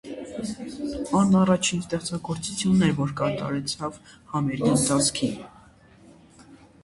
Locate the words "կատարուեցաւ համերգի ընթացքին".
3.21-5.37